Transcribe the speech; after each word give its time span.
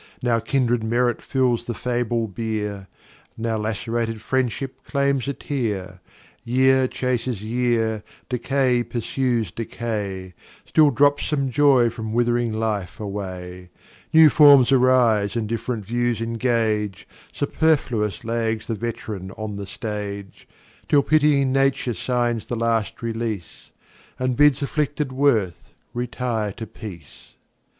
Now 0.23 0.39
Kindred 0.39 0.83
Merit 0.83 1.21
fills 1.21 1.65
the 1.65 1.75
fable 1.75 2.27
Bier, 2.27 2.87
Now 3.37 3.55
lacerated 3.57 4.19
Friendship 4.19 4.83
claims 4.83 5.27
a 5.27 5.33
Tear. 5.33 6.01
Year 6.43 6.87
chases 6.87 7.43
Year, 7.43 8.03
Decay 8.27 8.81
pursues 8.83 9.51
Decay, 9.51 10.33
Still 10.65 10.89
drops 10.89 11.27
some 11.27 11.51
Joy 11.51 11.91
from 11.91 12.13
with'ring 12.13 12.51
Life 12.51 12.99
away; 12.99 13.69
New 14.11 14.29
Forms 14.29 14.71
arise, 14.71 15.35
and 15.35 15.47
diff'rent 15.47 15.85
Views 15.85 16.19
engage, 16.19 17.07
Superfluous 17.31 18.23
lags 18.25 18.65
the 18.65 18.73
Vet'ran 18.73 19.29
on 19.37 19.55
the 19.57 19.67
Stage, 19.67 20.47
Till 20.87 21.03
pitying 21.03 21.51
Nature 21.53 21.93
signs 21.93 22.47
the 22.47 22.55
last 22.55 23.03
Release, 23.03 23.69
And 24.17 24.35
bids 24.35 24.63
afflicted 24.63 25.11
Worth 25.11 25.73
retire 25.93 26.53
to 26.53 26.65
Peace. 26.65 27.35